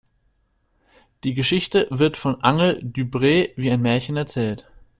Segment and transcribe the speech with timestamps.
[1.23, 4.67] Die Geschichte wird von Angel Dupree wie ein Märchen erzählt.